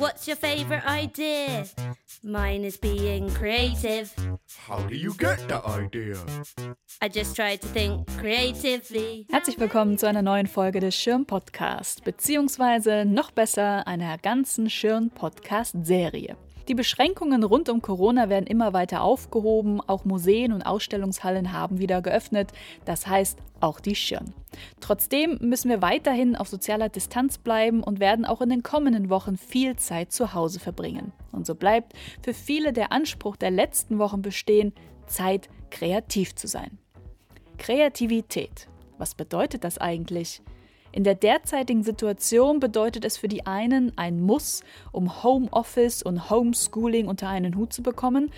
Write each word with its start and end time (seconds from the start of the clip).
What's 0.00 0.26
your 0.26 0.36
favorite 0.38 0.86
idea? 0.86 1.66
Mine 2.24 2.64
is 2.64 2.78
being 2.78 3.28
creative. 3.34 4.10
How 4.66 4.78
do 4.88 4.94
you 4.94 5.12
get 5.12 5.46
the 5.46 5.60
idea? 5.66 6.16
I 7.02 7.08
just 7.08 7.36
try 7.36 7.56
to 7.56 7.66
think 7.66 8.08
creatively. 8.16 9.26
Herzlich 9.28 9.60
willkommen 9.60 9.98
zu 9.98 10.06
einer 10.08 10.22
neuen 10.22 10.46
Folge 10.46 10.80
des 10.80 10.94
Schirm 10.94 11.26
Podcast, 11.26 12.02
beziehungsweise 12.02 13.04
noch 13.04 13.30
besser 13.30 13.86
einer 13.86 14.16
ganzen 14.16 14.70
Schirm 14.70 15.10
Podcast 15.10 15.76
Serie. 15.82 16.34
Die 16.70 16.76
Beschränkungen 16.76 17.42
rund 17.42 17.68
um 17.68 17.82
Corona 17.82 18.28
werden 18.28 18.46
immer 18.46 18.72
weiter 18.72 19.02
aufgehoben, 19.02 19.80
auch 19.80 20.04
Museen 20.04 20.52
und 20.52 20.62
Ausstellungshallen 20.62 21.52
haben 21.52 21.80
wieder 21.80 22.00
geöffnet, 22.00 22.52
das 22.84 23.08
heißt 23.08 23.40
auch 23.58 23.80
die 23.80 23.96
Schirn. 23.96 24.32
Trotzdem 24.78 25.38
müssen 25.40 25.68
wir 25.68 25.82
weiterhin 25.82 26.36
auf 26.36 26.46
sozialer 26.46 26.88
Distanz 26.88 27.38
bleiben 27.38 27.82
und 27.82 27.98
werden 27.98 28.24
auch 28.24 28.40
in 28.40 28.50
den 28.50 28.62
kommenden 28.62 29.10
Wochen 29.10 29.36
viel 29.36 29.74
Zeit 29.74 30.12
zu 30.12 30.32
Hause 30.32 30.60
verbringen. 30.60 31.10
Und 31.32 31.44
so 31.44 31.56
bleibt 31.56 31.94
für 32.22 32.34
viele 32.34 32.72
der 32.72 32.92
Anspruch 32.92 33.34
der 33.34 33.50
letzten 33.50 33.98
Wochen 33.98 34.22
bestehen, 34.22 34.72
Zeit 35.08 35.48
kreativ 35.70 36.36
zu 36.36 36.46
sein. 36.46 36.78
Kreativität. 37.58 38.68
Was 38.96 39.16
bedeutet 39.16 39.64
das 39.64 39.78
eigentlich? 39.78 40.40
In 40.92 41.04
der 41.04 41.14
derzeitigen 41.14 41.84
Situation 41.84 42.58
bedeutet 42.58 43.04
es 43.04 43.16
für 43.16 43.28
die 43.28 43.46
einen 43.46 43.96
ein 43.96 44.20
Muss, 44.20 44.62
um 44.90 45.22
Homeoffice 45.22 46.02
und 46.02 46.30
Homeschooling 46.30 47.06
unter 47.06 47.28
einen 47.28 47.56
Hut 47.56 47.72
zu 47.72 47.82
bekommen. 47.82 48.32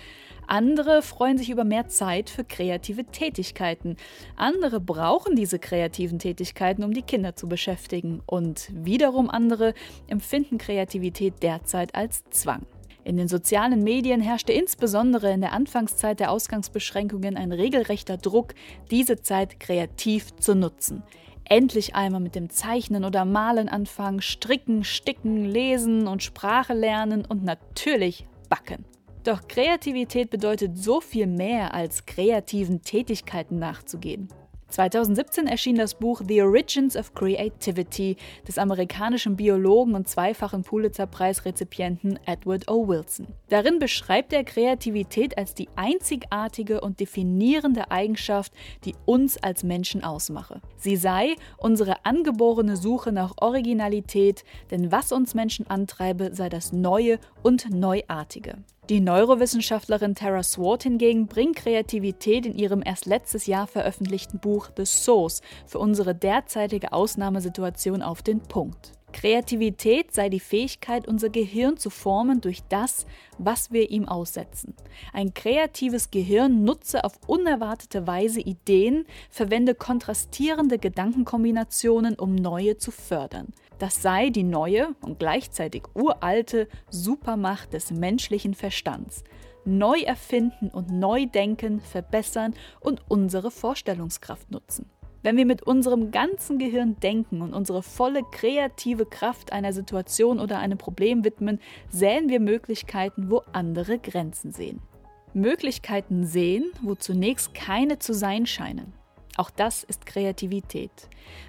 Andere 0.45 1.01
freuen 1.01 1.39
sich 1.39 1.49
über 1.49 1.63
mehr 1.63 1.87
Zeit 1.87 2.29
für 2.29 2.43
kreative 2.43 3.05
Tätigkeiten. 3.05 3.97
Andere 4.35 4.79
brauchen 4.79 5.35
diese 5.35 5.57
kreativen 5.57 6.19
Tätigkeiten, 6.19 6.83
um 6.83 6.93
die 6.93 7.01
Kinder 7.01 7.35
zu 7.35 7.47
beschäftigen. 7.47 8.21
Und 8.27 8.69
wiederum 8.71 9.31
andere 9.31 9.73
empfinden 10.07 10.59
Kreativität 10.59 11.41
derzeit 11.41 11.95
als 11.95 12.23
Zwang. 12.29 12.67
In 13.03 13.17
den 13.17 13.27
sozialen 13.27 13.83
Medien 13.83 14.21
herrschte 14.21 14.53
insbesondere 14.53 15.33
in 15.33 15.41
der 15.41 15.53
Anfangszeit 15.53 16.19
der 16.19 16.31
Ausgangsbeschränkungen 16.31 17.35
ein 17.35 17.51
regelrechter 17.51 18.17
Druck, 18.17 18.53
diese 18.91 19.21
Zeit 19.21 19.59
kreativ 19.59 20.35
zu 20.35 20.55
nutzen 20.55 21.03
endlich 21.45 21.95
einmal 21.95 22.21
mit 22.21 22.35
dem 22.35 22.49
Zeichnen 22.49 23.05
oder 23.05 23.25
Malen 23.25 23.69
anfangen, 23.69 24.21
stricken, 24.21 24.83
sticken, 24.83 25.45
lesen 25.45 26.07
und 26.07 26.23
Sprache 26.23 26.73
lernen 26.73 27.25
und 27.25 27.43
natürlich 27.43 28.25
backen. 28.49 28.85
Doch 29.23 29.47
Kreativität 29.47 30.29
bedeutet 30.29 30.77
so 30.77 30.99
viel 30.99 31.27
mehr 31.27 31.73
als 31.73 32.05
kreativen 32.05 32.81
Tätigkeiten 32.81 33.57
nachzugehen. 33.57 34.27
2017 34.73 35.45
erschien 35.45 35.75
das 35.75 35.93
Buch 35.93 36.23
The 36.27 36.41
Origins 36.41 36.97
of 36.97 37.13
Creativity 37.13 38.17
des 38.47 38.57
amerikanischen 38.57 39.35
Biologen 39.35 39.93
und 39.93 40.07
zweifachen 40.07 40.63
Pulitzer-Preis-Rezipienten 40.63 42.17
Edward 42.25 42.67
O. 42.67 42.87
Wilson. 42.87 43.27
Darin 43.49 43.77
beschreibt 43.77 44.33
er 44.33 44.43
Kreativität 44.43 45.37
als 45.37 45.53
die 45.53 45.69
einzigartige 45.75 46.81
und 46.81 46.99
definierende 46.99 47.91
Eigenschaft, 47.91 48.51
die 48.83 48.95
uns 49.05 49.37
als 49.37 49.63
Menschen 49.63 50.03
ausmache. 50.03 50.59
Sie 50.77 50.95
sei 50.95 51.35
unsere 51.57 52.03
angeborene 52.03 52.75
Suche 52.75 53.11
nach 53.11 53.35
Originalität, 53.41 54.43
denn 54.71 54.91
was 54.91 55.11
uns 55.11 55.35
Menschen 55.35 55.67
antreibe, 55.69 56.31
sei 56.33 56.49
das 56.49 56.73
Neue 56.73 57.19
und 57.43 57.69
Neuartige. 57.69 58.63
Die 58.89 58.99
Neurowissenschaftlerin 58.99 60.13
Tara 60.13 60.43
Swart 60.43 60.83
hingegen 60.83 61.27
bringt 61.27 61.55
Kreativität 61.55 62.45
in 62.45 62.53
ihrem 62.53 62.83
erst 62.85 63.05
letztes 63.05 63.45
Jahr 63.45 63.65
veröffentlichten 63.65 64.39
Buch 64.39 64.71
The 64.75 64.83
Source 64.85 65.41
für 65.65 65.79
unsere 65.79 66.13
derzeitige 66.13 66.91
Ausnahmesituation 66.91 68.01
auf 68.01 68.21
den 68.21 68.41
Punkt. 68.41 68.91
Kreativität 69.13 70.13
sei 70.13 70.27
die 70.27 70.41
Fähigkeit, 70.41 71.07
unser 71.07 71.29
Gehirn 71.29 71.77
zu 71.77 71.89
formen 71.89 72.41
durch 72.41 72.63
das, 72.67 73.05
was 73.37 73.71
wir 73.71 73.89
ihm 73.89 74.05
aussetzen. 74.09 74.75
Ein 75.13 75.33
kreatives 75.33 76.11
Gehirn 76.11 76.65
nutze 76.65 77.05
auf 77.05 77.13
unerwartete 77.25 78.05
Weise 78.05 78.41
Ideen, 78.41 79.05
verwende 79.29 79.75
kontrastierende 79.75 80.77
Gedankenkombinationen, 80.77 82.15
um 82.15 82.35
neue 82.35 82.77
zu 82.77 82.91
fördern. 82.91 83.53
Das 83.83 84.01
sei 84.01 84.29
die 84.29 84.43
neue 84.43 84.95
und 85.01 85.19
gleichzeitig 85.19 85.83
uralte 85.93 86.69
Supermacht 86.89 87.73
des 87.73 87.91
menschlichen 87.91 88.53
Verstands. 88.53 89.25
Neu 89.65 89.99
erfinden 89.99 90.69
und 90.69 90.89
neu 90.89 91.25
denken, 91.25 91.81
verbessern 91.81 92.53
und 92.79 93.01
unsere 93.09 93.51
Vorstellungskraft 93.51 94.49
nutzen. 94.51 94.89
Wenn 95.21 95.35
wir 95.35 95.45
mit 95.45 95.63
unserem 95.63 96.11
ganzen 96.11 96.59
Gehirn 96.59 96.95
denken 97.01 97.41
und 97.41 97.53
unsere 97.53 97.83
volle 97.83 98.21
kreative 98.31 99.05
Kraft 99.05 99.51
einer 99.51 99.73
Situation 99.73 100.39
oder 100.39 100.59
einem 100.59 100.77
Problem 100.77 101.25
widmen, 101.25 101.59
säen 101.89 102.29
wir 102.29 102.39
Möglichkeiten, 102.39 103.29
wo 103.29 103.41
andere 103.51 103.99
Grenzen 103.99 104.53
sehen. 104.53 104.79
Möglichkeiten 105.33 106.25
sehen, 106.25 106.71
wo 106.81 106.95
zunächst 106.95 107.53
keine 107.53 107.99
zu 107.99 108.13
sein 108.13 108.45
scheinen. 108.45 108.93
Auch 109.35 109.49
das 109.49 109.83
ist 109.83 110.05
Kreativität. 110.05 110.91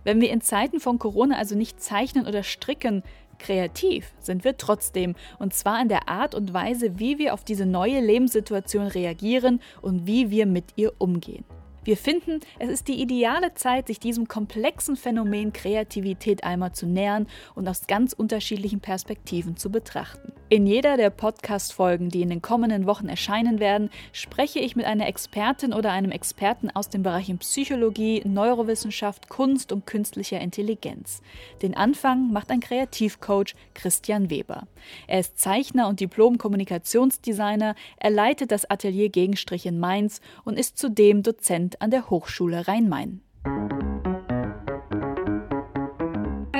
Wenn 0.04 0.20
wir 0.20 0.30
in 0.30 0.40
Zeiten 0.40 0.80
von 0.80 0.98
Corona 0.98 1.36
also 1.36 1.54
nicht 1.54 1.82
zeichnen 1.82 2.26
oder 2.26 2.42
stricken, 2.42 3.02
kreativ 3.38 4.14
sind 4.20 4.44
wir 4.44 4.56
trotzdem, 4.56 5.14
und 5.38 5.52
zwar 5.52 5.82
in 5.82 5.88
der 5.88 6.08
Art 6.08 6.34
und 6.34 6.54
Weise, 6.54 6.98
wie 6.98 7.18
wir 7.18 7.34
auf 7.34 7.44
diese 7.44 7.66
neue 7.66 8.00
Lebenssituation 8.00 8.86
reagieren 8.86 9.60
und 9.82 10.06
wie 10.06 10.30
wir 10.30 10.46
mit 10.46 10.64
ihr 10.76 10.92
umgehen. 10.98 11.44
Wir 11.84 11.98
finden, 11.98 12.40
es 12.58 12.70
ist 12.70 12.88
die 12.88 13.02
ideale 13.02 13.52
Zeit, 13.52 13.88
sich 13.88 14.00
diesem 14.00 14.26
komplexen 14.26 14.96
Phänomen 14.96 15.52
Kreativität 15.52 16.42
einmal 16.42 16.72
zu 16.72 16.86
nähern 16.86 17.26
und 17.54 17.68
aus 17.68 17.86
ganz 17.86 18.14
unterschiedlichen 18.14 18.80
Perspektiven 18.80 19.58
zu 19.58 19.70
betrachten. 19.70 20.32
In 20.50 20.66
jeder 20.66 20.98
der 20.98 21.08
Podcast-Folgen, 21.08 22.10
die 22.10 22.20
in 22.20 22.28
den 22.28 22.42
kommenden 22.42 22.84
Wochen 22.84 23.08
erscheinen 23.08 23.60
werden, 23.60 23.88
spreche 24.12 24.58
ich 24.58 24.76
mit 24.76 24.84
einer 24.84 25.08
Expertin 25.08 25.72
oder 25.72 25.90
einem 25.90 26.10
Experten 26.10 26.70
aus 26.70 26.90
den 26.90 27.02
Bereichen 27.02 27.38
Psychologie, 27.38 28.20
Neurowissenschaft, 28.26 29.30
Kunst 29.30 29.72
und 29.72 29.86
künstlicher 29.86 30.38
Intelligenz. 30.40 31.22
Den 31.62 31.74
Anfang 31.74 32.30
macht 32.30 32.50
ein 32.50 32.60
Kreativcoach 32.60 33.54
Christian 33.72 34.28
Weber. 34.28 34.68
Er 35.06 35.20
ist 35.20 35.38
Zeichner 35.38 35.88
und 35.88 36.00
Diplom-Kommunikationsdesigner, 36.00 37.74
er 37.96 38.10
leitet 38.10 38.50
das 38.50 38.68
Atelier 38.68 39.08
Gegenstrich 39.08 39.64
in 39.64 39.80
Mainz 39.80 40.20
und 40.44 40.58
ist 40.58 40.76
zudem 40.76 41.22
Dozent 41.22 41.80
an 41.80 41.90
der 41.90 42.10
Hochschule 42.10 42.68
Rhein-Main. 42.68 43.22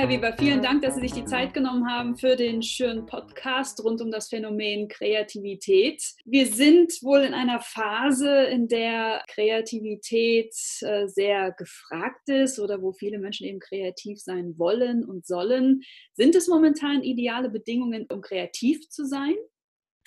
Herr 0.05 0.11
Weber, 0.11 0.35
vielen 0.37 0.61
Dank, 0.61 0.83
dass 0.83 0.93
Sie 0.93 1.01
sich 1.01 1.13
die 1.13 1.25
Zeit 1.25 1.55
genommen 1.55 1.89
haben 1.89 2.15
für 2.15 2.35
den 2.35 2.61
schönen 2.61 3.07
Podcast 3.07 3.83
rund 3.83 4.01
um 4.01 4.11
das 4.11 4.29
Phänomen 4.29 4.87
Kreativität. 4.87 5.99
Wir 6.25 6.45
sind 6.45 6.91
wohl 7.01 7.21
in 7.21 7.33
einer 7.33 7.59
Phase, 7.59 8.43
in 8.43 8.67
der 8.67 9.23
Kreativität 9.27 10.53
äh, 10.81 11.07
sehr 11.07 11.53
gefragt 11.53 12.29
ist 12.29 12.59
oder 12.59 12.83
wo 12.83 12.91
viele 12.91 13.17
Menschen 13.17 13.47
eben 13.47 13.59
kreativ 13.59 14.21
sein 14.21 14.53
wollen 14.59 15.03
und 15.03 15.25
sollen. 15.25 15.81
Sind 16.13 16.35
es 16.35 16.47
momentan 16.47 17.01
ideale 17.01 17.49
Bedingungen, 17.49 18.05
um 18.07 18.21
kreativ 18.21 18.87
zu 18.87 19.07
sein? 19.07 19.33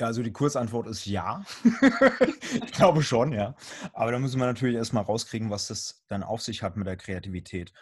Ja, 0.00 0.06
also 0.06 0.22
die 0.22 0.32
Kurzantwort 0.32 0.87
ist 0.87 1.06
ja. 1.06 1.44
ich 2.64 2.70
glaube 2.70 3.03
schon, 3.03 3.32
ja. 3.32 3.56
Aber 3.92 4.12
da 4.12 4.20
müssen 4.20 4.38
wir 4.38 4.47
natürlich 4.47 4.76
erstmal 4.76 5.03
rauskriegen, 5.03 5.50
was 5.50 5.66
das 5.66 6.04
dann 6.06 6.22
auf 6.22 6.41
sich 6.41 6.62
hat 6.62 6.76
mit 6.76 6.87
der 6.87 6.97
Kreativität. 6.97 7.72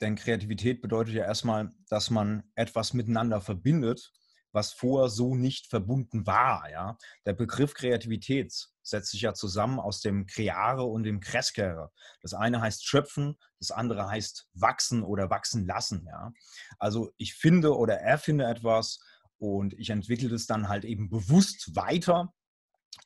Denn 0.00 0.16
Kreativität 0.16 0.80
bedeutet 0.80 1.14
ja 1.14 1.24
erstmal, 1.24 1.70
dass 1.88 2.10
man 2.10 2.42
etwas 2.54 2.94
miteinander 2.94 3.40
verbindet, 3.40 4.12
was 4.52 4.72
vorher 4.72 5.08
so 5.08 5.34
nicht 5.34 5.68
verbunden 5.68 6.26
war. 6.26 6.68
Ja? 6.70 6.96
Der 7.26 7.34
Begriff 7.34 7.74
Kreativität 7.74 8.52
setzt 8.82 9.10
sich 9.12 9.22
ja 9.22 9.34
zusammen 9.34 9.78
aus 9.78 10.00
dem 10.00 10.26
Creare 10.26 10.84
und 10.84 11.04
dem 11.04 11.20
Crescere. 11.20 11.90
Das 12.22 12.34
eine 12.34 12.60
heißt 12.60 12.84
schöpfen, 12.84 13.36
das 13.58 13.70
andere 13.70 14.08
heißt 14.08 14.48
wachsen 14.54 15.02
oder 15.02 15.30
wachsen 15.30 15.66
lassen. 15.66 16.06
Ja? 16.06 16.32
Also 16.78 17.10
ich 17.16 17.34
finde 17.34 17.76
oder 17.76 18.00
erfinde 18.00 18.46
etwas 18.46 19.00
und 19.38 19.74
ich 19.74 19.90
entwickle 19.90 20.28
das 20.28 20.46
dann 20.46 20.68
halt 20.68 20.84
eben 20.84 21.08
bewusst 21.08 21.76
weiter 21.76 22.32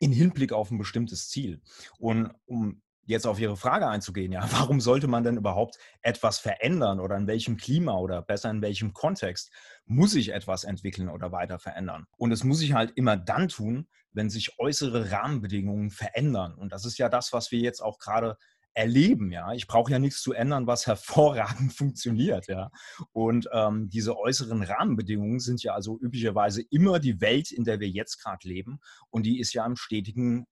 in 0.00 0.12
Hinblick 0.12 0.52
auf 0.52 0.70
ein 0.70 0.78
bestimmtes 0.78 1.28
Ziel. 1.28 1.60
Und 1.98 2.32
um 2.46 2.82
jetzt 3.06 3.26
auf 3.26 3.38
Ihre 3.38 3.56
Frage 3.56 3.88
einzugehen, 3.88 4.32
ja, 4.32 4.46
warum 4.52 4.80
sollte 4.80 5.08
man 5.08 5.24
denn 5.24 5.36
überhaupt 5.36 5.78
etwas 6.02 6.38
verändern 6.38 7.00
oder 7.00 7.16
in 7.16 7.26
welchem 7.26 7.56
Klima 7.56 7.98
oder 7.98 8.22
besser 8.22 8.50
in 8.50 8.62
welchem 8.62 8.92
Kontext 8.92 9.50
muss 9.86 10.14
ich 10.14 10.32
etwas 10.32 10.64
entwickeln 10.64 11.08
oder 11.08 11.32
weiter 11.32 11.58
verändern? 11.58 12.06
Und 12.16 12.32
es 12.32 12.44
muss 12.44 12.62
ich 12.62 12.72
halt 12.72 12.92
immer 12.96 13.16
dann 13.16 13.48
tun, 13.48 13.88
wenn 14.12 14.30
sich 14.30 14.58
äußere 14.58 15.10
Rahmenbedingungen 15.10 15.90
verändern. 15.90 16.54
Und 16.54 16.72
das 16.72 16.84
ist 16.84 16.98
ja 16.98 17.08
das, 17.08 17.32
was 17.32 17.50
wir 17.50 17.58
jetzt 17.58 17.80
auch 17.80 17.98
gerade 17.98 18.36
erleben, 18.74 19.30
ja. 19.30 19.52
Ich 19.52 19.66
brauche 19.66 19.90
ja 19.90 19.98
nichts 19.98 20.20
zu 20.20 20.32
ändern, 20.32 20.66
was 20.66 20.86
hervorragend 20.86 21.72
funktioniert, 21.72 22.48
ja. 22.48 22.70
Und 23.12 23.48
ähm, 23.52 23.88
diese 23.88 24.18
äußeren 24.18 24.62
Rahmenbedingungen 24.62 25.40
sind 25.40 25.62
ja 25.62 25.74
also 25.74 25.98
üblicherweise 25.98 26.62
immer 26.70 26.98
die 26.98 27.20
Welt, 27.20 27.52
in 27.52 27.64
der 27.64 27.80
wir 27.80 27.88
jetzt 27.88 28.22
gerade 28.22 28.46
leben. 28.46 28.80
Und 29.10 29.24
die 29.24 29.38
ist 29.38 29.52
ja 29.52 29.64
im 29.64 29.76
stetigen 29.76 30.46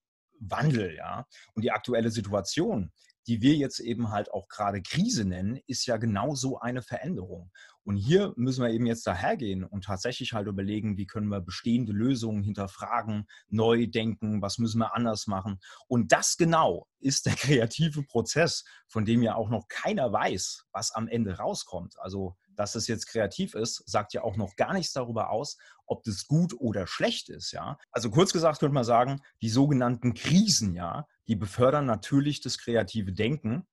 Wandel, 0.50 0.94
ja. 0.96 1.26
Und 1.54 1.62
die 1.62 1.70
aktuelle 1.70 2.10
Situation, 2.10 2.92
die 3.26 3.40
wir 3.40 3.54
jetzt 3.54 3.78
eben 3.78 4.10
halt 4.10 4.32
auch 4.32 4.48
gerade 4.48 4.82
Krise 4.82 5.24
nennen, 5.24 5.60
ist 5.66 5.86
ja 5.86 5.96
genau 5.96 6.34
so 6.34 6.58
eine 6.58 6.82
Veränderung. 6.82 7.50
Und 7.84 7.96
hier 7.96 8.32
müssen 8.36 8.62
wir 8.62 8.70
eben 8.70 8.86
jetzt 8.86 9.06
dahergehen 9.06 9.64
und 9.64 9.84
tatsächlich 9.84 10.32
halt 10.32 10.46
überlegen, 10.46 10.96
wie 10.96 11.06
können 11.06 11.28
wir 11.28 11.40
bestehende 11.40 11.92
Lösungen 11.92 12.42
hinterfragen, 12.42 13.26
neu 13.48 13.86
denken, 13.86 14.40
was 14.40 14.58
müssen 14.58 14.78
wir 14.78 14.94
anders 14.94 15.26
machen. 15.26 15.58
Und 15.88 16.12
das 16.12 16.36
genau 16.36 16.86
ist 17.00 17.26
der 17.26 17.34
kreative 17.36 18.02
Prozess, 18.04 18.64
von 18.88 19.04
dem 19.04 19.22
ja 19.22 19.34
auch 19.34 19.50
noch 19.50 19.66
keiner 19.68 20.12
weiß, 20.12 20.64
was 20.72 20.92
am 20.92 21.08
Ende 21.08 21.38
rauskommt. 21.38 21.94
Also 21.98 22.36
dass 22.54 22.74
es 22.74 22.86
jetzt 22.86 23.06
kreativ 23.06 23.54
ist, 23.54 23.82
sagt 23.86 24.12
ja 24.12 24.22
auch 24.22 24.36
noch 24.36 24.56
gar 24.56 24.74
nichts 24.74 24.92
darüber 24.92 25.30
aus, 25.30 25.56
ob 25.92 26.02
das 26.04 26.26
gut 26.26 26.54
oder 26.58 26.86
schlecht 26.86 27.28
ist, 27.28 27.52
ja. 27.52 27.78
Also 27.90 28.10
kurz 28.10 28.32
gesagt 28.32 28.60
könnte 28.60 28.74
man 28.74 28.84
sagen, 28.84 29.20
die 29.40 29.48
sogenannten 29.48 30.14
Krisen, 30.14 30.74
ja, 30.74 31.06
die 31.28 31.36
befördern 31.36 31.86
natürlich 31.86 32.40
das 32.40 32.58
kreative 32.58 33.12
Denken. 33.12 33.66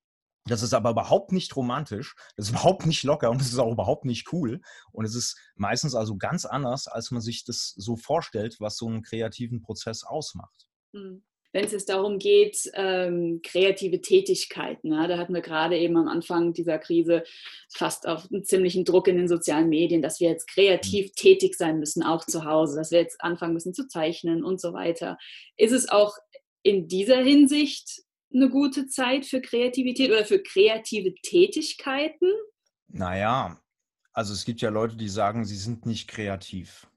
Das 0.45 0.62
ist 0.62 0.74
aber 0.74 0.92
überhaupt 0.92 1.31
nicht 1.31 1.56
romantisch, 1.56 2.16
das 2.36 2.45
ist 2.48 2.51
überhaupt 2.56 2.86
nicht 2.86 3.04
locker 3.04 3.30
und 3.31 3.42
das 3.42 3.48
ist 3.48 3.60
auch 3.60 3.71
überhaupt 3.71 4.06
nicht 4.06 4.31
cool. 4.33 4.62
Und 4.92 5.06
es 5.06 5.16
ist 5.16 5.38
meistens 5.56 5.95
also 5.95 6.18
ganz 6.18 6.45
anders, 6.45 6.88
als 6.88 7.12
man 7.12 7.21
sich 7.21 7.44
das 7.44 7.74
so 7.75 7.95
vorstellt, 7.95 8.57
was 8.60 8.77
so 8.77 8.88
einen 8.88 9.01
kreativen 9.01 9.62
Prozess 9.62 10.04
ausmacht. 10.04 10.68
Mhm 10.94 11.24
wenn 11.51 11.65
es 11.65 11.71
jetzt 11.71 11.89
darum 11.89 12.19
geht, 12.19 12.69
ähm, 12.73 13.41
kreative 13.43 14.01
Tätigkeiten. 14.01 14.91
Ja, 14.91 15.07
da 15.07 15.17
hatten 15.17 15.33
wir 15.33 15.41
gerade 15.41 15.77
eben 15.77 15.97
am 15.97 16.07
Anfang 16.07 16.53
dieser 16.53 16.77
Krise 16.77 17.23
fast 17.73 18.07
auf 18.07 18.27
einen 18.31 18.43
ziemlichen 18.43 18.85
Druck 18.85 19.07
in 19.07 19.17
den 19.17 19.27
sozialen 19.27 19.69
Medien, 19.69 20.01
dass 20.01 20.19
wir 20.19 20.29
jetzt 20.29 20.47
kreativ 20.47 21.07
mhm. 21.07 21.15
tätig 21.15 21.55
sein 21.55 21.79
müssen, 21.79 22.03
auch 22.03 22.25
zu 22.25 22.45
Hause, 22.45 22.77
dass 22.77 22.91
wir 22.91 22.99
jetzt 22.99 23.21
anfangen 23.21 23.53
müssen 23.53 23.73
zu 23.73 23.87
zeichnen 23.87 24.43
und 24.43 24.61
so 24.61 24.73
weiter. 24.73 25.17
Ist 25.57 25.71
es 25.71 25.89
auch 25.89 26.15
in 26.61 26.87
dieser 26.87 27.21
Hinsicht 27.21 28.03
eine 28.31 28.49
gute 28.49 28.87
Zeit 28.87 29.25
für 29.25 29.41
Kreativität 29.41 30.11
oder 30.11 30.25
für 30.25 30.43
kreative 30.43 31.15
Tätigkeiten? 31.23 32.31
Naja, 32.87 33.59
also 34.13 34.33
es 34.33 34.45
gibt 34.45 34.61
ja 34.61 34.69
Leute, 34.69 34.97
die 34.97 35.09
sagen, 35.09 35.45
sie 35.45 35.55
sind 35.55 35.85
nicht 35.85 36.07
kreativ 36.07 36.87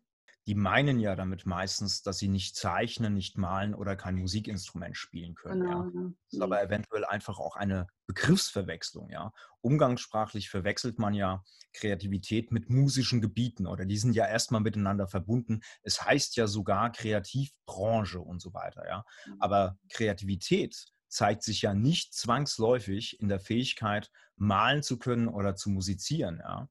die 0.46 0.54
meinen 0.54 0.98
ja 0.98 1.14
damit 1.14 1.46
meistens, 1.46 2.02
dass 2.02 2.18
sie 2.18 2.28
nicht 2.28 2.56
zeichnen, 2.56 3.14
nicht 3.14 3.38
malen 3.38 3.74
oder 3.74 3.94
kein 3.94 4.16
Musikinstrument 4.16 4.96
spielen 4.96 5.34
können. 5.34 5.62
Genau. 5.62 5.84
Ja. 5.84 6.10
Das 6.24 6.32
ist 6.32 6.42
aber 6.42 6.58
mhm. 6.58 6.66
eventuell 6.66 7.04
einfach 7.04 7.38
auch 7.38 7.56
eine 7.56 7.86
Begriffsverwechslung. 8.06 9.10
Ja. 9.10 9.32
Umgangssprachlich 9.60 10.50
verwechselt 10.50 10.98
man 10.98 11.14
ja 11.14 11.44
Kreativität 11.72 12.50
mit 12.50 12.70
musischen 12.70 13.20
Gebieten 13.20 13.66
oder 13.66 13.84
die 13.84 13.96
sind 13.96 14.14
ja 14.14 14.26
erstmal 14.26 14.60
miteinander 14.60 15.06
verbunden. 15.06 15.60
Es 15.82 16.04
heißt 16.04 16.36
ja 16.36 16.46
sogar 16.48 16.90
Kreativbranche 16.90 18.20
und 18.20 18.42
so 18.42 18.52
weiter. 18.52 18.86
Ja. 18.86 19.04
Mhm. 19.26 19.36
Aber 19.38 19.78
Kreativität 19.90 20.86
zeigt 21.08 21.44
sich 21.44 21.62
ja 21.62 21.72
nicht 21.72 22.14
zwangsläufig 22.14 23.20
in 23.20 23.28
der 23.28 23.38
Fähigkeit, 23.38 24.10
malen 24.36 24.82
zu 24.82 24.98
können 24.98 25.28
oder 25.28 25.54
zu 25.54 25.70
musizieren. 25.70 26.42
Ja. 26.42 26.68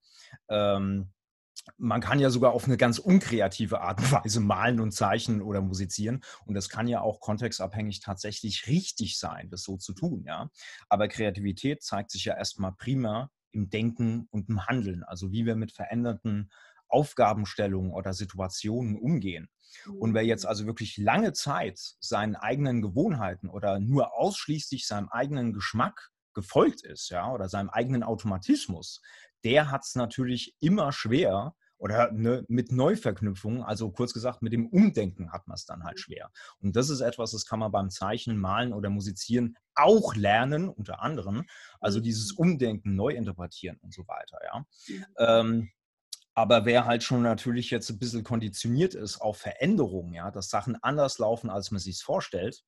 Ähm, 0.50 1.14
man 1.78 2.02
kann 2.02 2.20
ja 2.20 2.30
sogar 2.30 2.54
auf 2.54 2.66
eine 2.66 2.78
ganz 2.78 3.00
unkreative 3.00 3.82
Art 3.82 4.00
und 4.00 4.12
Weise 4.12 4.40
malen 4.40 4.80
und 4.80 4.92
zeichnen 4.92 5.42
oder 5.42 5.62
musizieren. 5.62 6.24
Und 6.46 6.56
das 6.56 6.70
kann 6.70 6.88
ja 6.88 7.02
auch 7.02 7.20
kontextabhängig 7.20 8.00
tatsächlich 8.00 8.68
richtig 8.68 9.20
sein, 9.20 9.50
das 9.50 9.64
so 9.64 9.78
zu 9.78 9.94
tun, 9.94 10.24
ja. 10.26 10.50
Aber 10.90 11.08
Kreativität 11.08 11.84
zeigt 11.84 12.12
sich 12.12 12.26
ja 12.26 12.36
erstmal 12.36 12.74
prima 12.74 13.30
im 13.52 13.70
Denken 13.70 14.28
und 14.32 14.50
im 14.50 14.66
Handeln, 14.66 15.04
also 15.04 15.32
wie 15.32 15.46
wir 15.46 15.56
mit 15.56 15.72
veränderten 15.72 16.50
Aufgabenstellungen 16.88 17.92
oder 17.92 18.14
Situationen 18.14 18.98
umgehen. 18.98 19.50
Und 19.98 20.14
wer 20.14 20.24
jetzt 20.24 20.44
mhm. 20.44 20.50
also 20.50 20.66
wirklich 20.66 20.98
lange 20.98 21.34
Zeit 21.34 21.80
seinen 22.00 22.36
eigenen 22.36 22.82
Gewohnheiten 22.82 23.50
oder 23.50 23.80
nur 23.80 24.14
ausschließlich 24.14 24.86
seinem 24.86 25.10
eigenen 25.10 25.54
Geschmack 25.54 26.12
gefolgt 26.34 26.84
ist, 26.84 27.10
ja, 27.10 27.32
oder 27.32 27.50
seinem 27.50 27.70
eigenen 27.70 28.04
Automatismus, 28.04 29.02
der 29.44 29.72
hat 29.72 29.84
es 29.84 29.96
natürlich 29.96 30.56
immer 30.60 30.92
schwer 30.92 31.56
oder 31.82 32.12
ne, 32.12 32.46
mit 32.48 32.72
Neuverknüpfungen, 32.72 33.64
also 33.64 33.90
kurz 33.90 34.14
gesagt 34.14 34.44
mit 34.44 34.54
dem 34.54 34.68
Umdenken 34.68 35.32
hat 35.32 35.48
man 35.48 35.56
es 35.56 35.66
dann 35.66 35.84
halt 35.84 35.98
mhm. 35.98 36.02
schwer. 36.02 36.32
Und 36.60 36.76
das 36.76 36.90
ist 36.90 37.02
etwas, 37.02 37.32
das 37.32 37.48
kann 37.48 37.58
man 37.58 37.72
beim 37.72 37.90
Zeichnen, 37.90 38.38
Malen 38.38 38.72
oder 38.72 38.92
Musizieren 38.92 39.58
auch 39.74 40.16
lernen, 40.16 40.70
unter 40.70 41.02
anderem. 41.02 41.46
Also 41.80 41.98
mhm. 41.98 42.04
dieses 42.04 42.34
Umdenken, 42.34 42.96
Neuinterpretieren 42.96 43.78
und 43.82 43.94
so 43.94 44.08
weiter, 44.08 44.38
ja. 44.46 44.66
Ähm, 45.18 45.72
aber 46.34 46.66
wer 46.66 46.86
halt 46.86 47.04
schon 47.04 47.24
natürlich 47.24 47.72
jetzt 47.72 47.90
ein 47.90 48.00
bisschen 48.00 48.24
konditioniert 48.24 48.94
ist 48.94 49.20
auf 49.20 49.38
Veränderungen, 49.38 50.14
ja, 50.14 50.30
dass 50.30 50.50
Sachen 50.50 50.78
anders 50.82 51.18
laufen, 51.18 51.50
als 51.50 51.72
man 51.72 51.80
sich 51.80 52.02
vorstellt, 52.02 52.64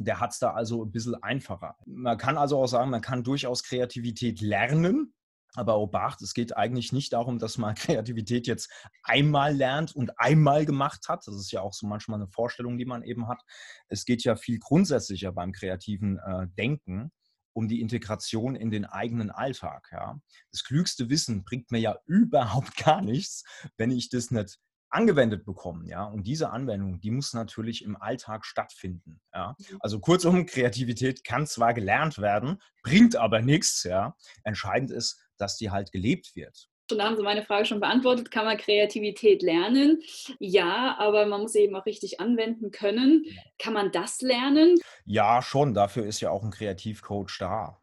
der 0.00 0.18
hat 0.18 0.32
es 0.32 0.38
da 0.38 0.52
also 0.52 0.84
ein 0.84 0.92
bisschen 0.92 1.22
einfacher. 1.22 1.76
Man 1.84 2.16
kann 2.16 2.38
also 2.38 2.58
auch 2.58 2.66
sagen, 2.66 2.90
man 2.90 3.02
kann 3.02 3.22
durchaus 3.22 3.62
Kreativität 3.62 4.40
lernen, 4.40 5.14
aber 5.54 5.78
Obacht, 5.78 6.22
es 6.22 6.32
geht 6.32 6.56
eigentlich 6.56 6.92
nicht 6.92 7.12
darum, 7.12 7.38
dass 7.38 7.58
man 7.58 7.74
Kreativität 7.76 8.46
jetzt 8.46 8.72
einmal 9.02 9.54
lernt 9.54 9.94
und 9.94 10.18
einmal 10.18 10.64
gemacht 10.64 11.08
hat. 11.08 11.26
Das 11.26 11.34
ist 11.34 11.52
ja 11.52 11.60
auch 11.60 11.74
so 11.74 11.86
manchmal 11.86 12.18
eine 12.18 12.28
Vorstellung, 12.28 12.78
die 12.78 12.86
man 12.86 13.02
eben 13.02 13.28
hat. 13.28 13.42
Es 13.88 14.06
geht 14.06 14.24
ja 14.24 14.36
viel 14.36 14.58
grundsätzlicher 14.58 15.32
beim 15.32 15.52
kreativen 15.52 16.18
äh, 16.18 16.46
Denken 16.56 17.12
um 17.52 17.68
die 17.68 17.80
Integration 17.80 18.54
in 18.54 18.70
den 18.70 18.86
eigenen 18.86 19.30
Alltag. 19.30 19.88
Ja. 19.92 20.18
Das 20.52 20.64
klügste 20.64 21.10
Wissen 21.10 21.44
bringt 21.44 21.70
mir 21.70 21.80
ja 21.80 21.98
überhaupt 22.06 22.76
gar 22.76 23.02
nichts, 23.02 23.44
wenn 23.76 23.90
ich 23.90 24.08
das 24.08 24.30
nicht 24.30 24.58
angewendet 24.90 25.44
bekommen, 25.44 25.86
ja. 25.86 26.04
Und 26.04 26.26
diese 26.26 26.50
Anwendung, 26.50 27.00
die 27.00 27.10
muss 27.10 27.32
natürlich 27.32 27.82
im 27.84 27.96
Alltag 27.96 28.44
stattfinden, 28.44 29.20
ja. 29.32 29.56
Mhm. 29.58 29.76
Also 29.80 30.00
kurzum, 30.00 30.46
Kreativität 30.46 31.24
kann 31.24 31.46
zwar 31.46 31.74
gelernt 31.74 32.18
werden, 32.18 32.60
bringt 32.82 33.16
aber 33.16 33.40
nichts, 33.40 33.84
ja. 33.84 34.16
Entscheidend 34.44 34.90
ist, 34.90 35.20
dass 35.38 35.56
die 35.56 35.70
halt 35.70 35.92
gelebt 35.92 36.34
wird. 36.34 36.68
Und 36.90 36.98
da 36.98 37.04
haben 37.04 37.16
Sie 37.16 37.22
meine 37.22 37.44
Frage 37.44 37.66
schon 37.66 37.78
beantwortet. 37.78 38.32
Kann 38.32 38.44
man 38.44 38.56
Kreativität 38.56 39.42
lernen? 39.42 40.02
Ja, 40.40 40.96
aber 40.98 41.24
man 41.26 41.42
muss 41.42 41.52
sie 41.52 41.60
eben 41.60 41.76
auch 41.76 41.86
richtig 41.86 42.18
anwenden 42.18 42.72
können. 42.72 43.24
Kann 43.58 43.74
man 43.74 43.92
das 43.92 44.20
lernen? 44.22 44.76
Ja, 45.04 45.40
schon. 45.40 45.72
Dafür 45.72 46.04
ist 46.04 46.20
ja 46.20 46.30
auch 46.30 46.42
ein 46.42 46.50
Kreativcoach 46.50 47.38
da. 47.38 47.80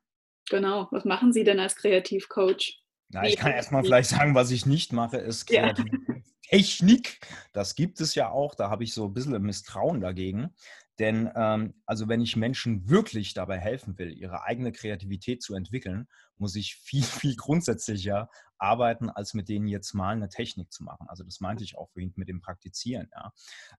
Genau. 0.49 0.87
Was 0.91 1.05
machen 1.05 1.31
Sie 1.31 1.43
denn 1.43 1.59
als 1.59 1.75
Kreativcoach? 1.75 2.81
Na, 3.09 3.25
ich 3.25 3.37
kann 3.37 3.51
erstmal 3.51 3.83
vielleicht 3.83 4.09
sagen, 4.09 4.35
was 4.35 4.51
ich 4.51 4.65
nicht 4.65 4.91
mache, 4.91 5.17
ist 5.17 5.45
Kreativtechnik. 5.45 6.06
Ja. 6.06 6.06
Das 7.53 7.75
gibt 7.75 7.99
es 8.01 8.15
ja 8.15 8.29
auch. 8.29 8.55
Da 8.55 8.69
habe 8.69 8.83
ich 8.83 8.93
so 8.93 9.05
ein 9.05 9.13
bisschen 9.13 9.41
Misstrauen 9.41 10.01
dagegen. 10.01 10.53
Denn 10.99 11.29
ähm, 11.35 11.75
also 11.85 12.07
wenn 12.07 12.21
ich 12.21 12.35
Menschen 12.35 12.89
wirklich 12.89 13.35
dabei 13.35 13.59
helfen 13.59 13.97
will, 13.99 14.11
ihre 14.17 14.43
eigene 14.43 14.71
Kreativität 14.71 15.43
zu 15.43 15.53
entwickeln, 15.53 16.07
muss 16.37 16.55
ich 16.55 16.75
viel, 16.75 17.03
viel 17.03 17.35
grundsätzlicher 17.35 18.29
arbeiten, 18.57 19.11
als 19.11 19.35
mit 19.35 19.47
denen 19.49 19.67
jetzt 19.67 19.93
mal 19.93 20.15
eine 20.15 20.29
Technik 20.29 20.71
zu 20.71 20.83
machen. 20.83 21.07
Also 21.07 21.23
das 21.23 21.39
meinte 21.39 21.63
ich 21.63 21.77
auch 21.77 21.91
vorhin 21.91 22.13
mit 22.15 22.27
dem 22.27 22.41
Praktizieren. 22.41 23.11
Ja. 23.13 23.31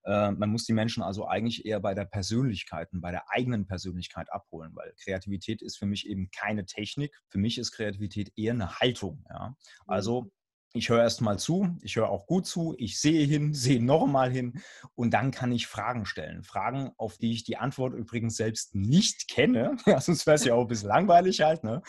Äh, 0.05 0.31
man 0.33 0.51
muss 0.51 0.65
die 0.65 0.73
Menschen 0.73 1.03
also 1.03 1.27
eigentlich 1.27 1.67
eher 1.67 1.81
bei 1.81 1.95
der 1.95 2.05
Persönlichkeit 2.05 2.93
und 2.93 3.01
bei 3.01 3.11
der 3.11 3.25
eigenen 3.31 3.67
Persönlichkeit 3.67 4.33
abholen, 4.33 4.71
weil 4.77 4.95
Kreativität 5.03 5.61
ist 5.61 5.77
für 5.77 5.87
mich 5.87 6.07
eben 6.07 6.31
keine 6.31 6.67
Technik. 6.67 7.21
Für 7.29 7.39
mich 7.39 7.59
ist 7.59 7.73
Kreativität 7.73 8.33
eher 8.37 8.53
eine 8.53 8.79
Haltung. 8.79 9.25
Ja. 9.29 9.57
Also 9.87 10.23
mhm 10.23 10.31
ich 10.75 10.91
höre 10.91 11.03
erst 11.03 11.21
mal 11.21 11.39
zu, 11.39 11.77
ich 11.83 11.97
höre 11.97 12.11
auch 12.11 12.27
gut 12.27 12.47
zu, 12.47 12.75
ich 12.79 13.01
sehe 13.01 13.27
hin, 13.27 13.55
sehe 13.55 13.83
nochmal 13.83 14.31
hin 14.31 14.61
und 14.95 15.13
dann 15.13 15.31
kann 15.31 15.53
ich 15.53 15.67
Fragen 15.67 16.07
stellen. 16.07 16.43
Fragen, 16.43 16.93
auf 16.97 17.17
die 17.19 17.33
ich 17.33 17.45
die 17.45 17.57
Antwort 17.57 17.95
übrigens 17.95 18.37
selbst 18.37 18.75
nicht 18.75 19.29
kenne, 19.29 19.77
ja, 19.87 20.01
sonst 20.01 20.27
wäre 20.27 20.37
es 20.37 20.45
ja 20.45 20.55
auch 20.55 20.63
ein 20.63 20.69
bisschen 20.69 20.89
langweilig 20.89 21.41
halt. 21.41 21.65
Ne? 21.65 21.83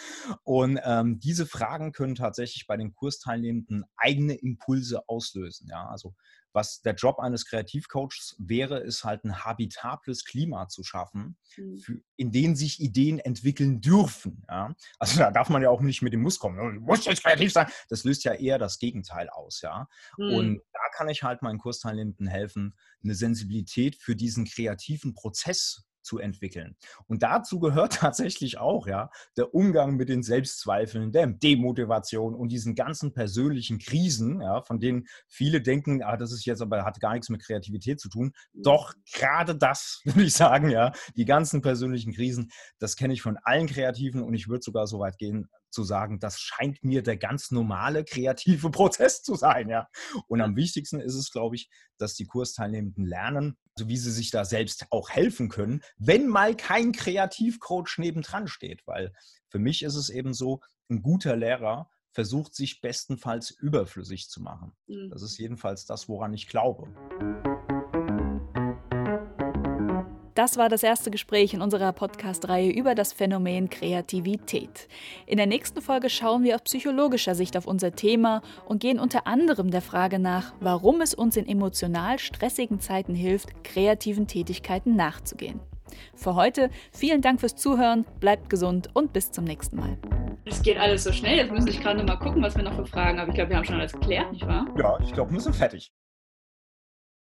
Und 0.43 0.79
ähm, 0.83 1.19
diese 1.19 1.45
Fragen 1.45 1.91
können 1.91 2.15
tatsächlich 2.15 2.67
bei 2.67 2.77
den 2.77 2.93
Kursteilnehmenden 2.93 3.85
eigene 3.97 4.35
Impulse 4.35 5.07
auslösen. 5.07 5.67
Ja? 5.69 5.87
Also 5.89 6.15
was 6.53 6.81
der 6.81 6.95
Job 6.95 7.19
eines 7.19 7.45
Kreativcoaches 7.45 8.35
wäre, 8.39 8.79
ist 8.79 9.03
halt 9.03 9.23
ein 9.23 9.43
habitables 9.43 10.25
Klima 10.25 10.67
zu 10.67 10.83
schaffen, 10.83 11.37
mhm. 11.57 11.77
für, 11.77 12.01
in 12.15 12.31
dem 12.31 12.55
sich 12.55 12.79
Ideen 12.79 13.19
entwickeln 13.19 13.81
dürfen. 13.81 14.43
Ja? 14.47 14.73
Also 14.97 15.19
da 15.19 15.31
darf 15.31 15.49
man 15.49 15.61
ja 15.61 15.69
auch 15.69 15.81
nicht 15.81 16.01
mit 16.01 16.13
dem 16.13 16.21
Muss 16.21 16.39
kommen. 16.39 16.57
Du 16.75 16.81
musst 16.81 17.05
jetzt 17.05 17.23
kreativ 17.23 17.51
sein. 17.51 17.67
Das 17.89 18.03
löst 18.03 18.23
ja 18.23 18.33
eher 18.33 18.57
das 18.57 18.79
Gegenteil 18.79 19.29
aus. 19.29 19.61
Ja? 19.61 19.87
Mhm. 20.17 20.33
Und 20.33 20.61
da 20.73 20.79
kann 20.93 21.09
ich 21.09 21.23
halt 21.23 21.41
meinen 21.41 21.59
Kursteilnehmenden 21.59 22.27
helfen, 22.27 22.75
eine 23.03 23.15
Sensibilität 23.15 23.95
für 23.95 24.15
diesen 24.15 24.45
kreativen 24.45 25.13
Prozess 25.13 25.88
zu 26.09 26.17
entwickeln. 26.17 26.75
Und 27.07 27.21
dazu 27.21 27.59
gehört 27.59 27.93
tatsächlich 27.99 28.57
auch 28.57 28.87
ja, 28.87 29.11
der 29.37 29.53
Umgang 29.53 29.95
mit 29.95 30.09
den 30.09 30.23
Selbstzweifeln, 30.23 31.11
der 31.11 31.27
Demotivation 31.27 32.33
und 32.33 32.51
diesen 32.51 32.73
ganzen 32.73 33.13
persönlichen 33.13 33.77
Krisen, 33.77 34.41
ja, 34.41 34.61
von 34.63 34.79
denen 34.79 35.07
viele 35.27 35.61
denken, 35.61 36.01
ah, 36.01 36.17
das 36.17 36.31
ist 36.31 36.45
jetzt 36.45 36.61
aber 36.61 36.83
hat 36.83 36.99
gar 36.99 37.13
nichts 37.13 37.29
mit 37.29 37.43
Kreativität 37.43 37.99
zu 37.99 38.09
tun. 38.09 38.33
Doch 38.53 38.93
gerade 39.13 39.55
das, 39.55 40.01
würde 40.05 40.23
ich 40.23 40.33
sagen, 40.33 40.69
ja, 40.69 40.91
die 41.15 41.25
ganzen 41.25 41.61
persönlichen 41.61 42.13
Krisen, 42.13 42.51
das 42.79 42.95
kenne 42.95 43.13
ich 43.13 43.21
von 43.21 43.37
allen 43.43 43.67
Kreativen 43.67 44.23
und 44.23 44.33
ich 44.33 44.47
würde 44.47 44.63
sogar 44.63 44.87
so 44.87 44.99
weit 44.99 45.17
gehen, 45.19 45.47
zu 45.71 45.83
sagen, 45.83 46.19
das 46.19 46.39
scheint 46.39 46.83
mir 46.83 47.03
der 47.03 47.17
ganz 47.17 47.51
normale 47.51 48.03
kreative 48.03 48.69
Prozess 48.71 49.21
zu 49.21 49.35
sein. 49.35 49.69
Ja. 49.69 49.87
Und 50.27 50.41
am 50.41 50.55
wichtigsten 50.55 50.99
ist 50.99 51.15
es, 51.15 51.31
glaube 51.31 51.55
ich, 51.55 51.69
dass 51.97 52.15
die 52.15 52.25
Kursteilnehmenden 52.25 53.05
lernen, 53.05 53.57
also 53.75 53.89
wie 53.89 53.97
sie 53.97 54.11
sich 54.11 54.31
da 54.31 54.45
selbst 54.45 54.85
auch 54.91 55.09
helfen 55.09 55.49
können, 55.49 55.81
wenn 55.97 56.27
mal 56.27 56.55
kein 56.55 56.91
Kreativcoach 56.91 57.97
nebendran 57.97 58.47
steht. 58.47 58.85
Weil 58.85 59.13
für 59.49 59.59
mich 59.59 59.83
ist 59.83 59.95
es 59.95 60.09
eben 60.09 60.33
so, 60.33 60.61
ein 60.89 61.01
guter 61.01 61.35
Lehrer 61.35 61.89
versucht 62.11 62.55
sich 62.55 62.81
bestenfalls 62.81 63.51
überflüssig 63.51 64.29
zu 64.29 64.41
machen. 64.41 64.73
Mhm. 64.87 65.09
Das 65.11 65.21
ist 65.21 65.37
jedenfalls 65.37 65.85
das, 65.85 66.09
woran 66.09 66.33
ich 66.33 66.47
glaube. 66.47 66.93
Das 70.39 70.55
war 70.55 70.69
das 70.69 70.83
erste 70.83 71.11
Gespräch 71.11 71.53
in 71.53 71.61
unserer 71.61 71.91
Podcast-Reihe 71.91 72.71
über 72.71 72.95
das 72.95 73.11
Phänomen 73.11 73.69
Kreativität. 73.69 74.87
In 75.25 75.35
der 75.35 75.47
nächsten 75.47 75.81
Folge 75.81 76.09
schauen 76.09 76.45
wir 76.45 76.55
aus 76.55 76.61
psychologischer 76.61 77.35
Sicht 77.35 77.57
auf 77.57 77.67
unser 77.67 77.91
Thema 77.91 78.41
und 78.65 78.79
gehen 78.79 79.01
unter 79.01 79.27
anderem 79.27 79.69
der 79.69 79.81
Frage 79.81 80.17
nach, 80.17 80.53
warum 80.61 81.01
es 81.01 81.13
uns 81.13 81.35
in 81.35 81.45
emotional 81.45 82.19
stressigen 82.19 82.79
Zeiten 82.79 83.15
hilft, 83.15 83.65
kreativen 83.65 84.27
Tätigkeiten 84.27 84.95
nachzugehen. 84.95 85.59
Für 86.15 86.35
heute 86.35 86.69
vielen 86.93 87.21
Dank 87.21 87.41
fürs 87.41 87.57
Zuhören, 87.57 88.05
bleibt 88.21 88.49
gesund 88.49 88.87
und 88.93 89.11
bis 89.11 89.33
zum 89.33 89.43
nächsten 89.43 89.75
Mal. 89.75 89.97
Es 90.45 90.63
geht 90.63 90.77
alles 90.77 91.03
so 91.03 91.11
schnell, 91.11 91.35
jetzt 91.35 91.51
muss 91.51 91.65
ich 91.65 91.81
gerade 91.81 91.99
noch 91.99 92.07
mal 92.07 92.15
gucken, 92.15 92.41
was 92.41 92.55
wir 92.55 92.63
noch 92.63 92.75
für 92.75 92.85
Fragen 92.85 93.19
haben. 93.19 93.27
Ich 93.27 93.35
glaube, 93.35 93.49
wir 93.49 93.57
haben 93.57 93.65
schon 93.65 93.75
alles 93.75 93.91
geklärt, 93.91 94.31
nicht 94.31 94.47
wahr? 94.47 94.67
Ja, 94.77 94.97
ich 95.03 95.11
glaube, 95.11 95.33
wir 95.33 95.41
sind 95.41 95.57
fertig. 95.57 95.91